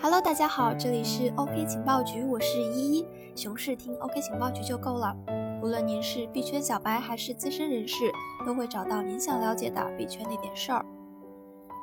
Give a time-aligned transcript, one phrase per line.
[0.00, 3.06] Hello，大家好，这里是 OK 情报局，我是依依。
[3.34, 5.16] 熊市听 OK 情报局就够了，
[5.62, 8.12] 无论您是币圈小白还是资深人士，
[8.46, 10.84] 都会找到您想了解的币圈那点事儿。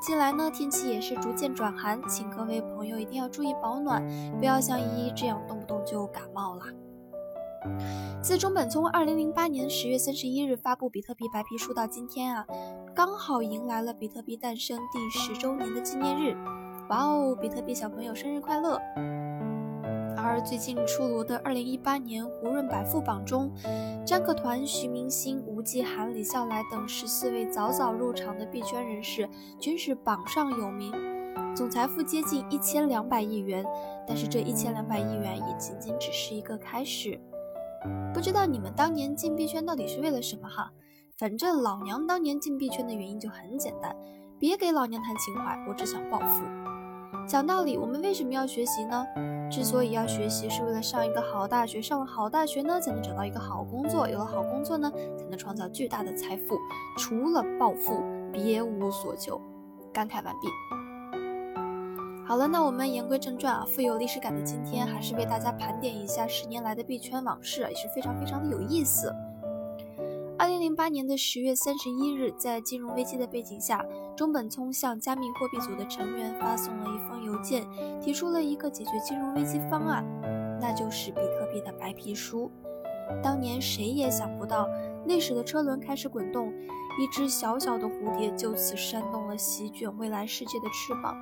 [0.02, 4.02] 近来呢，天气也是逐渐转寒，请各位朋友一定要注意保暖，
[4.40, 6.62] 不要像依依这样动不动就感冒了。
[8.22, 12.46] 自中本聪二零零八年十月三十一日发布比特币白皮书到今天啊，
[12.96, 16.36] 刚好迎来了比特币诞生第十周年的纪念日。
[16.90, 18.80] 哇哦，比特币小朋友生日快乐！
[20.18, 23.52] 而最近出炉的二零一八年胡润百富榜中，
[24.06, 29.28] 张克团、徐明星、吴继涵、李笑来等十四位早早入场的币圈人士
[29.60, 30.92] 均是榜上有名，
[31.56, 33.66] 总财富接近一千两百亿元。
[34.08, 37.20] 但是这一千两百亿元也仅仅只是一个开始。
[38.14, 40.72] 不知道你们当年进币圈到底是为了什么哈？
[41.18, 43.96] 反正老娘当年进币圈的原因就很简单，
[44.40, 46.44] 别给老娘谈情怀，我只想暴富。
[47.28, 49.06] 讲道理，我们为什么要学习呢？
[49.52, 51.82] 之所以要学习，是为了上一个好大学。
[51.82, 54.08] 上了好大学呢，才能找到一个好工作。
[54.08, 56.58] 有了好工作呢，才能创造巨大的财富。
[56.98, 59.40] 除了暴富，别无所求。
[59.94, 60.48] 感慨完毕。
[62.32, 63.66] 好了，那我们言归正传啊。
[63.68, 69.14] 富有历史感的今天，还是为大家盘点一下十年来的币圈往事，也是非常非常的有意思。
[70.40, 73.86] 二零零八年的十月三十一日，在金融危机的背景下，
[74.16, 77.68] 中本聪向加密货币组的成员发送了一封邮件，
[78.00, 80.06] 提出了一个解决金融危机方案，
[80.62, 82.50] 那就是比特币的白皮书。
[83.22, 84.70] 当年谁也想不到，
[85.06, 86.54] 历史的车轮开始滚动，
[86.98, 91.14] 一只小小的蝴蝶就此扇动了席卷未来世界的翅膀。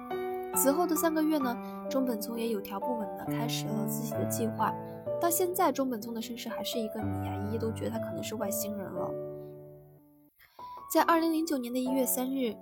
[0.56, 1.58] 此后的三个月呢，
[1.90, 4.74] 中本聪也有条不紊地开始了自己的计划。
[5.22, 7.36] 到现在，中本聪的身世还是一个谜啊！
[7.50, 9.10] 一一都觉得他可能是外星人了。
[10.94, 12.56] 在二零零九年的一月三日，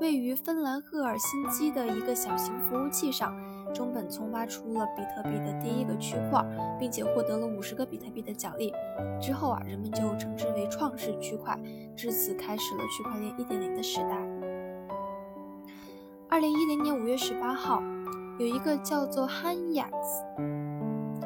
[0.00, 3.34] 位于芬兰赫尔辛基的一个小型服务器上，
[3.72, 6.44] 中本聪挖出了比特币的第一个区块，
[6.78, 8.72] 并且获得了五十个比特币的奖励。
[9.20, 11.58] 之后啊，人们就称之为创世区块，
[11.96, 14.39] 至此开始了区块链一点零的时代。
[16.30, 17.82] 二零一零年五月十八号，
[18.38, 20.24] 有一个叫做 Han y a x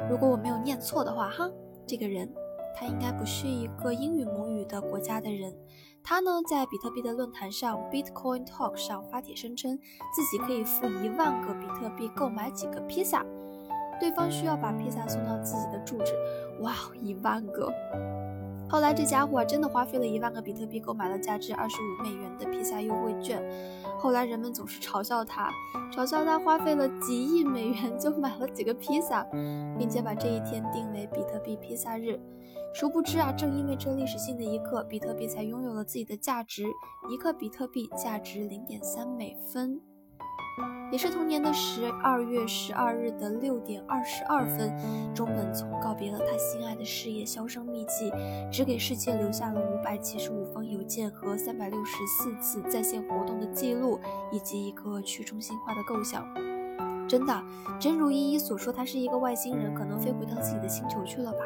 [0.09, 1.47] 如果我没有念错的话，哈，
[1.85, 2.27] 这个人
[2.75, 5.53] 他应该不是一个英语母语的国家的人。
[6.03, 9.77] 他呢，在比特币的论坛上 Bitcoin Talk 上发帖声称，
[10.15, 13.23] 自己可以付一万个比特币购买几个披萨，
[13.99, 16.13] 对方需要把披萨送到自己的住址。
[16.61, 17.71] 哇，一万个！
[18.67, 23.41] 后来这家伙真的花费了一万个比特币购买了价值二十五美元的披萨优惠券。
[23.97, 25.49] 后来人们总是嘲笑他，
[25.91, 29.23] 嘲笑他花费了几亿美元就买了几个披萨，
[29.77, 32.19] 并且把这一天定为比特币披萨日。
[32.73, 36.65] 殊不知啊，正因为这历史性的一刻，比特币才拥有了自己的价值，
[37.09, 39.79] 一个比特币价值零点三美分。
[40.91, 44.73] 也是同年的十二月十二日的六点二十二分，
[45.13, 48.11] 中本聪告别了他心爱的事业，销声匿迹，
[48.51, 53.99] 只给世界留下了五百七十五封邮件和三百六十四次在线活动的记录，
[54.31, 56.25] 以及一个去中心化的构想。
[57.07, 57.43] 真的，
[57.79, 61.39] 真如依依所说，他是一个外星人，可能飞回到自己的星球去了吧？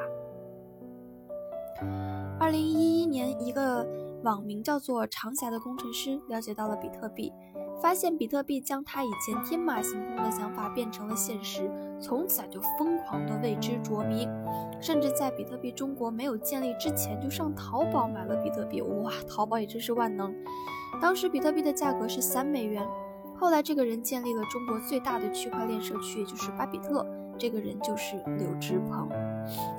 [2.40, 3.88] 二零一一年，一个
[4.24, 7.34] 网名叫做长霞的工程师了解到了比特币。
[7.82, 11.70] 发现比特币将他以前天马行空的想法变成了现实，
[12.02, 14.28] 从此就疯狂的为之着迷，
[14.82, 18.82] 甚至在比特币中国没有建立之前就上淘宝买了比特币。
[18.82, 20.36] 哇，淘宝也真是万能！
[21.02, 22.86] 当时比特币的价格是三美元。
[23.38, 27.06] 后来这个人建立了中国最大的区块链社区，也就是巴比特。
[27.38, 29.08] 这个人就是柳志鹏，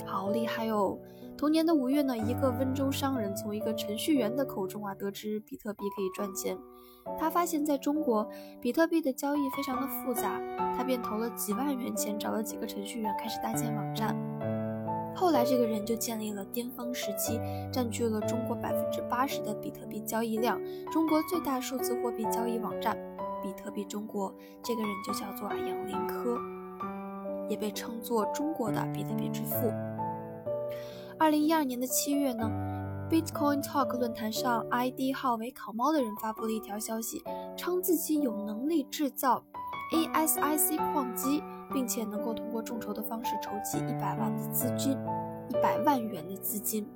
[0.06, 0.98] 好厉害哟！
[1.36, 6.58] 同年的五月呢，一个温州商人从一个程序员的口中啊得知比特币可以赚钱。
[7.18, 8.28] 他发现，在中国，
[8.60, 10.38] 比特币的交易非常的复杂，
[10.76, 14.14] 他便投了几万元钱，找了几个程序员，开始搭建网站。
[15.16, 17.40] 后来，这个人就建立了巅峰时期，
[17.72, 20.60] 占据了中国百分之八十的比特币交易量，
[20.92, 22.96] 中国最大数字货币交易网站——
[23.42, 24.32] 比特币中国。
[24.62, 26.38] 这个人就叫做杨林科，
[27.50, 29.70] 也被称作中国的比特币之父。
[31.18, 32.50] 二零一二年的七月呢
[33.10, 37.22] ？Bitcoin Talk 论坛上，ID 号为“烤猫”的人发布了一条消息，
[37.56, 39.42] 称自己有能力制造
[39.92, 41.42] ASIC 矿机，
[41.72, 44.96] 并且能够通过众筹的方式筹集一百万的资金，
[45.48, 46.88] 一百万元的资金。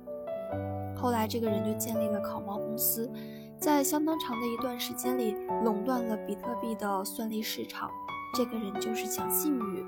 [0.95, 3.11] 后来，这个人就建立了烤猫公司，
[3.59, 5.35] 在相当长的一段时间里，
[5.65, 7.91] 垄断了比特币的算力市场。
[8.33, 9.85] 这个人就是蒋信宇。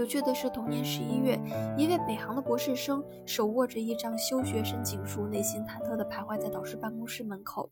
[0.00, 1.38] 有趣的是，同年十一月，
[1.76, 7.68] 一位北航的博士生手握着一张休学申请书，内心忐忑地徘徊在导师办公室门口，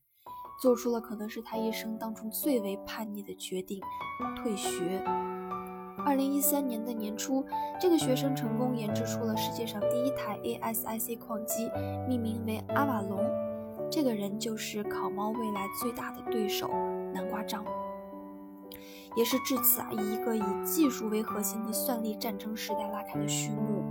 [0.60, 3.80] 做出了可能是他一生当中最为叛逆的决定——
[4.36, 5.02] 退学。
[6.04, 7.42] 二零一三年的年初，
[7.80, 11.70] 这个学生成功研制出了世界上第一台 ASIC 矿机，
[12.06, 13.24] 命名为阿瓦隆。
[13.90, 16.68] 这个人就是考猫未来最大的对手
[17.14, 17.64] 南瓜张。
[19.18, 23.82] 也是至此啊，以一个以技术为核心的算力战争时代拉开了序幕。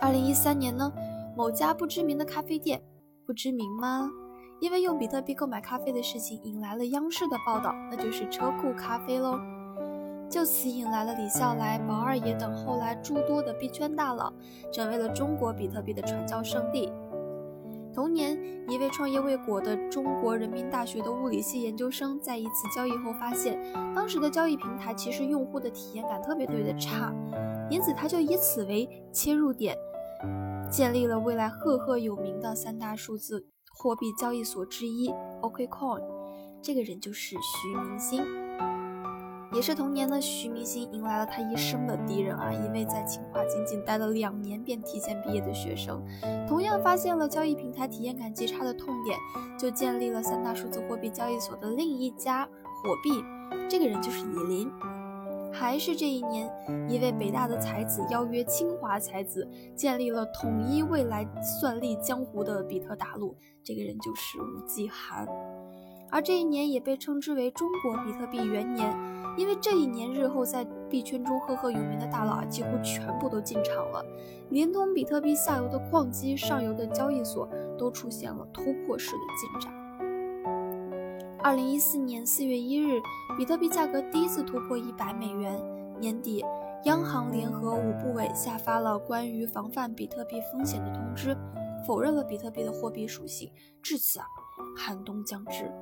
[0.00, 0.90] 二零一三年呢，
[1.36, 2.80] 某家不知名的咖啡店，
[3.26, 4.10] 不知名吗？
[4.62, 9.38] 因为用比特币购买咖啡的事情引来了央视的报道，那就是车库咖啡喽。
[10.30, 14.32] 就此引来了李笑来、宝二爷等后来诸多的币圈大佬，
[14.72, 16.90] 成为了中国比特币的传教圣地。
[17.94, 23.60] 同年，一位创业未果的中国人民大学的物理系研究生，在一次交易后发现，
[23.94, 27.12] 当时的交易平台其实用户的体验感特别特别的差，
[27.70, 29.76] 因此他就以此为切入点，
[30.70, 35.10] 建立了未来赫赫有名的三大数字货币交易所之一
[35.42, 36.02] OKCoin。
[36.62, 38.41] 这个人就是徐明星。
[39.54, 42.50] 也是同年呢，徐明星迎来了他一生的敌人啊！
[42.50, 46.02] 一位在清华仅仅待了两年便提前毕业的学生，
[46.48, 49.18] 同样发现了交易平台体验感极差的痛点，
[49.58, 52.46] 就建立了三大数字货币交易所的另一家
[52.82, 53.22] 火币。
[53.68, 54.70] 这个人就是以林。
[55.52, 56.50] 还是这一年，
[56.88, 59.46] 一位北大的才子邀约清华才子，
[59.76, 61.28] 建立了统一未来
[61.60, 63.36] 算力江湖的比特大陆。
[63.62, 65.28] 这个人就是吴继寒。
[66.10, 68.90] 而这一年也被称之为中国比特币元年。
[69.36, 74.04] 因为这一年，日后在币圈中赫赫有名的大佬啊，几乎全部都进场了，
[74.50, 77.48] 连同比特币下游的矿机、上游的交易所
[77.78, 79.72] 都出现了突破式的进展。
[81.42, 83.00] 二零一四年四月一日，
[83.36, 85.58] 比特币价格第一次突破一百美元。
[85.98, 86.44] 年底，
[86.84, 91.36] 央行联合五部委下发了关于防范比特币风险的通知，
[91.86, 93.50] 否认了比特币的货币属性。
[93.80, 94.26] 至此啊，
[94.76, 95.72] 寒冬将至。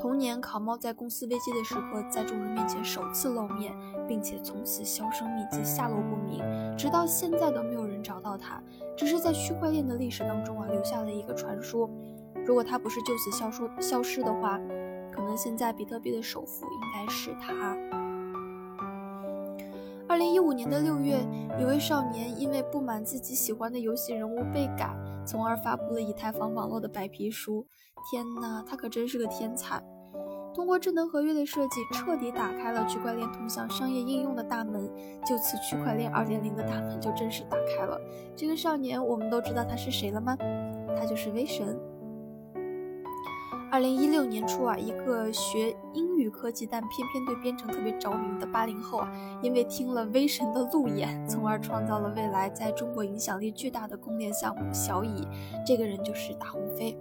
[0.00, 3.76] 同年，考猫在公司危机的时刻，在众人面前首次露面，
[4.08, 6.42] 并且从此销声匿迹，下落不明，
[6.74, 8.62] 直到现在都没有人找到他。
[8.96, 11.90] 只是在区块链的历史当中啊，留下了一个传说：
[12.46, 14.58] 如果他不是就此消失消失的话，
[15.12, 17.76] 可能现在比特币的首富应该是他。
[20.10, 21.24] 二零一五年的六月，
[21.56, 24.92] 一位少年因为不满自己喜欢的游戏人物被改，
[25.24, 27.64] 从而发布了以太坊网络的白皮书。
[28.10, 29.80] 天呐，他可真是个天才！
[30.52, 34.90] 通过智能合约的设计，彻底打开了区块链通向商业应用的大门。
[35.24, 37.96] 就此，区块链二点零的大门就正式打开了。
[38.34, 40.36] 这个少年，我们都知道他是谁了吗？
[40.98, 41.78] 他就是威神。
[43.72, 49.08] 二零一六年初啊，一个学英语科技但偏偏对编程特别着迷的八零后啊，
[49.42, 55.24] 因为听了威神的路演，从而创造了未来在中国影响力巨大的公链项目小蚁。
[55.64, 56.98] 这个人就是大鸿飞。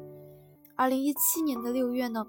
[0.75, 2.23] 二零一七年的六月呢，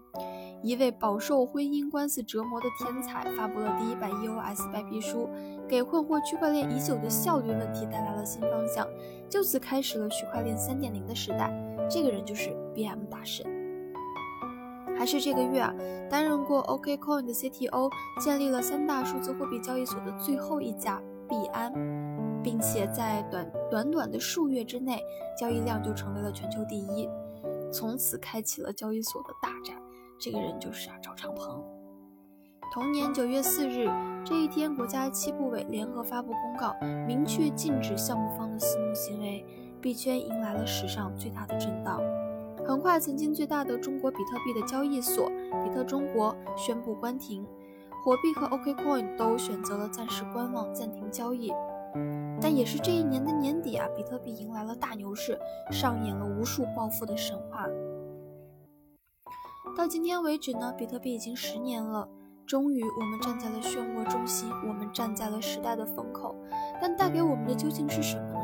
[0.63, 5.29] 一位饱受婚姻官司折磨的天才发布了第一版 EOS 白皮书，
[5.69, 8.89] 给困惑区块链已久的效率问题带来了新方向，
[9.29, 11.53] 就此开始了区块链三点零的时代。
[11.91, 13.60] 这个人就是 BM 大神。
[15.01, 15.75] 还是这个月啊，
[16.11, 21.73] 担任过 OKCoin 的 CTO，建立了三大数字货币交易所的最后一家币安，
[22.43, 25.03] 并且在短短短的数月之内，
[25.39, 27.09] 交易量就成为了全球第一。
[27.73, 29.75] 从此开启了交易所的大战，
[30.21, 31.65] 这个人就是啊赵长鹏。
[32.71, 33.89] 同年九月四日
[34.23, 36.77] 这一天，国家七部委联合发布公告，
[37.07, 39.47] 明确禁止项目方的私募行为，
[39.81, 42.03] 币圈迎来了史上最大的震荡。
[42.67, 45.29] 很快，曾经最大的中国比特币的交易所
[45.65, 47.45] 比特中国宣布关停，
[48.05, 51.53] 火币和 OKCoin 都选择了暂时观望，暂停交易。
[52.41, 55.37] 但也是这一年的年底啊，比特币迎来了大牛市，
[55.71, 57.67] 上演了无数暴富的神话。
[59.77, 62.09] 到今天为止呢，比特币已经十年了，
[62.47, 66.37] 终于我们站在了漩涡中心，我们站在了时代的风口。
[66.81, 68.40] 但带给我们的究竟是什么呢？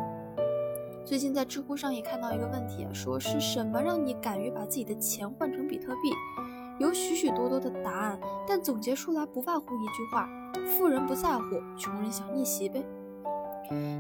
[1.07, 6.11] 最近在知乎上也看到一个问题，说是什么让你敢于把自己的钱换成比特币？
[6.81, 10.29] 有许许多多的答案，但总结出来不外乎一句话：
[10.67, 11.45] 富人不在乎，
[11.79, 12.85] 穷人想逆袭呗。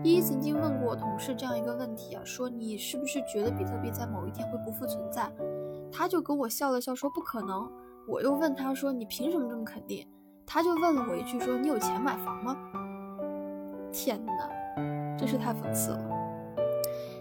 [0.02, 5.30] 依依曾经问过我同事这样一个问题啊，说你是不是觉得比特币在某一天会不复存在？
[5.92, 7.70] 他就跟我笑了笑说不可能。
[8.08, 10.04] 我又问他说你凭什么这么肯定？
[10.44, 12.56] 他就问了我一句说你有钱买房吗？
[13.92, 16.15] 天哪，真是太讽刺了。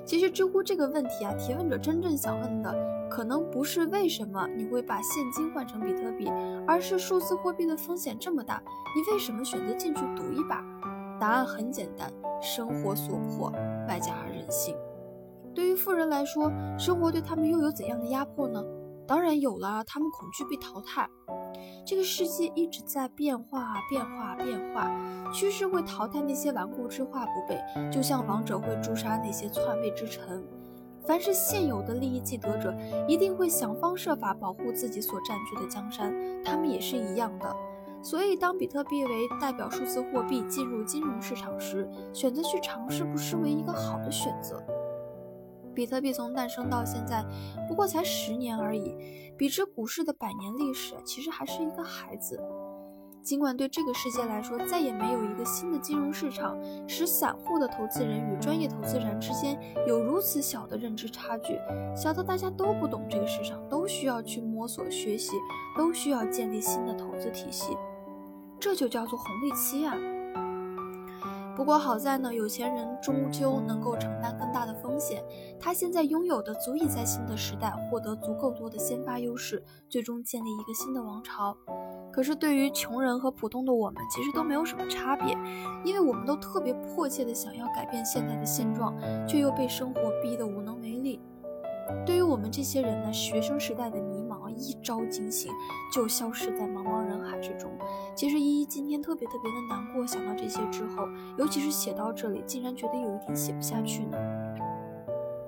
[0.05, 2.73] 其实知乎这个问题啊，提问者真正想问的
[3.09, 6.31] 可能不是为什么你会把现金换成比特币，
[6.67, 8.61] 而是数字货币的风险这么大，
[8.95, 10.63] 你为什么选择进去赌一把？
[11.19, 13.49] 答案很简单，生活所迫，
[13.87, 14.75] 外加人性。
[15.53, 18.63] 对于富人来说，生活对他们又有怎样的压迫呢？
[19.07, 21.09] 当然有了，他们恐惧被淘汰。
[21.85, 24.91] 这个世界一直在变化，变化，变化，
[25.31, 27.61] 趋势会淘汰那些顽固之化不备，
[27.91, 30.43] 就像王者会诛杀那些篡位之臣。
[31.05, 32.75] 凡是现有的利益既得者，
[33.07, 36.11] 一定会想方设法保护自己所占据的江山，
[36.43, 37.55] 他们也是一样的。
[38.01, 44.63] 所以，当比特币为代表数字货币进入金融市场时，选择去尝试不失为一个好的选择。
[45.75, 47.23] 比特币从诞生到现在，
[47.67, 48.95] 不过才十年而已，
[49.37, 52.39] 比之股市的百年历史，其实还是一个孩子。
[53.21, 56.55] 尽管对这个世界来说，再也没有一个新的金融市场
[56.87, 61.59] 使散户的投资人与专业投资人之间有如此小的认知差距，
[61.95, 65.31] 小到大家都不懂这个市场，都需要去摸索学习，
[65.75, 67.75] 都需要建立新的投资体系，
[68.59, 69.95] 这就叫做红利期啊。
[71.55, 75.21] 不过好在呢，有钱人终究能够承担更大的风险。
[75.59, 81.55] 他现在拥有的足以在新的时代获得足够多的先发优势，最终建立一个新的王朝。
[82.13, 85.37] 可是对于穷人和普通的我们，其实都没有什么差别，
[85.83, 88.95] 因为我们都特别迫切的想要改变现在的现状，
[89.27, 91.19] 却又被生活逼得无能为力。
[92.03, 95.51] 对于我们这些人呢，学生时代的迷茫一朝惊醒，
[95.93, 97.69] 就消失在茫茫人海之中。
[98.15, 104.17] 其实依依今天特别特别的难过，想到这些之后，尤其是写到这里，竟然觉得有一点写不下去呢。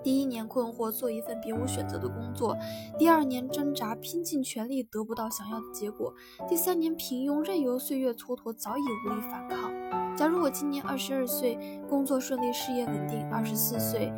[0.07, 2.55] 第一年困惑，做一份别无选择的工作；
[2.97, 6.13] 第二年挣扎，拼尽全力得不到想要的结果；
[6.47, 9.69] 第三年平庸，任由岁月蹉跎，早已无力反抗。
[10.15, 11.59] 假如我今年二十二岁，
[11.89, 14.09] 工作顺利，事业稳定；二十四岁。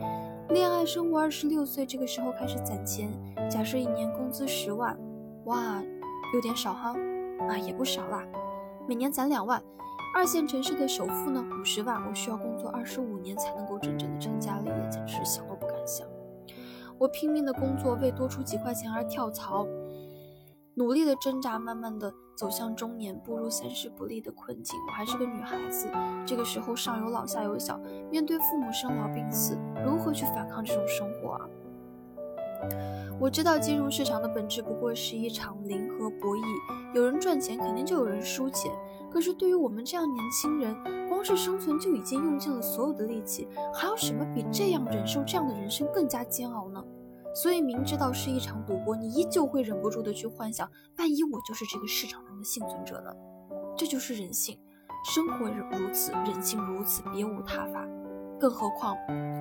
[0.50, 3.10] 恋爱生活，二十六岁这个时候开始攒钱。
[3.50, 4.96] 假设一年工资十万，
[5.46, 5.84] 哇，
[6.36, 6.93] 有点少哈，
[7.48, 8.24] 啊也不少啦。
[8.88, 9.60] 每年攒两万，
[10.15, 14.38] 二线城市的首付呢五十万，我需要工作二十五年才能够真正的成
[17.00, 19.65] 我拼命的工作，为多出几块钱而跳槽。
[20.75, 24.79] 努力的挣扎，慢慢的走向中年，步入三十不立的困境。
[24.88, 25.89] 我还是个女孩子，
[26.25, 27.77] 这个时候上有老下有小，
[28.12, 31.50] 面对父母生老病死，如何去反抗这种生活啊？
[33.19, 36.43] 我知道金融市场的本质不过是一场零和博弈，
[36.95, 38.71] 有人赚钱，肯定就有人输钱。
[39.11, 40.75] 可是对于我们这样年轻人，
[41.09, 46.83] 光是生存就已经用尽了所有的力气，还有什么比这样忍受这样的人生更加煎熬呢？
[47.35, 53.11] 所以明知道是一场赌博，你依旧会忍不住的去幻想，万一我就是这个市场中的幸存者呢？
[53.75, 54.57] 这就是人性，
[55.11, 57.85] 生活如此，人性如此，别无他法。
[58.39, 58.96] 更何况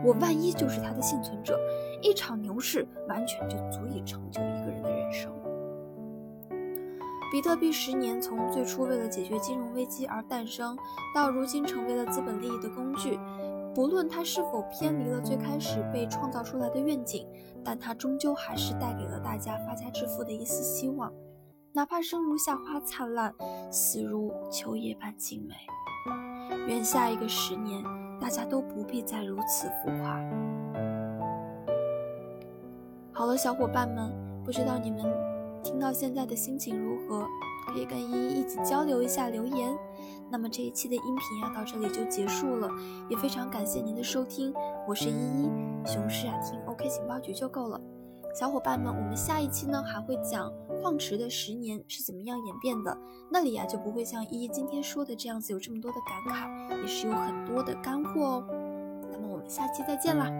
[0.04, 1.58] 我万一就是他的幸存者，
[2.02, 5.32] 一场牛市完全就足以成就一个人的人生。
[7.30, 10.76] 比特币十年从最初为了解决金融危机而诞生，
[11.14, 13.18] 到如今成为了资本利益的工具。
[13.74, 17.28] 不论它是否偏离了最开始被创造出来的愿景，
[17.62, 21.12] 但它终究还是带给了大家发家致富的一丝希望。
[21.74, 23.32] 哪怕生如夏花灿烂，
[23.70, 25.54] 死如秋叶般静美。
[26.66, 27.84] 愿下一个十年，
[28.20, 30.20] 大家都不必再如此浮夸。
[33.12, 34.12] 好了，小伙伴们，
[34.44, 35.04] 不知道你们
[35.62, 37.26] 听到现在的心情如何？
[37.72, 39.76] 可以跟依依一起交流一下留言。
[40.30, 42.70] 那么这一期的音频呀，到这里就结束了，
[43.10, 44.54] 也非常感谢您的收听，
[44.86, 45.50] 我是依依，
[45.84, 47.80] 熊市啊听 OK 情报局就够了。
[48.38, 52.96] 小伙伴们，我们下一期呢还会讲矿池的十年是怎么样演变的，
[53.28, 58.46] 那里呀就不会像依依今天说的这样子有这么多的感慨，也是有很多的干货哦。
[59.10, 60.30] 那么我们下期再见啦。